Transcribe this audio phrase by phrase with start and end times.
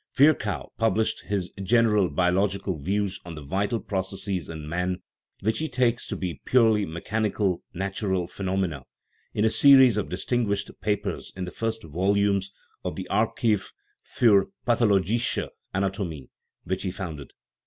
[0.15, 5.03] Vir chow published his general biological views on the vital processes in man
[5.41, 8.81] which he takes to be purely me chanical natural phenomena
[9.35, 12.51] in a series of distin guished papers in the first volumes
[12.83, 16.31] of the Archiv fur pathologische Anatomie,
[16.63, 17.33] which he founded.